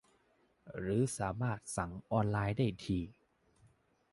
[0.77, 3.03] หรือสามารถสั่งออนไลน์ได้ที่